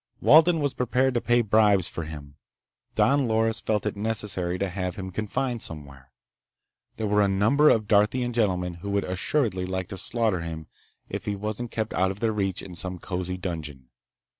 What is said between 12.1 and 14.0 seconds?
their reach in some cozy dungeon.